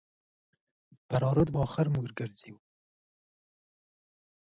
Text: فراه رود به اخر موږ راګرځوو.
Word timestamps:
فراه 1.07 1.33
رود 1.37 1.49
به 1.53 1.59
اخر 1.67 1.85
موږ 1.93 2.05
راګرځوو. 2.09 2.59